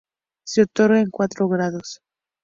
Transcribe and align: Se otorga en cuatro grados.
Se 0.47 0.63
otorga 0.63 0.99
en 0.99 1.11
cuatro 1.11 1.47
grados. 1.47 2.01